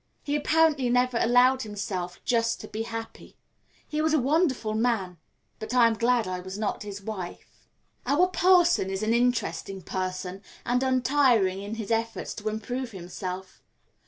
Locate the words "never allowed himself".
0.89-2.19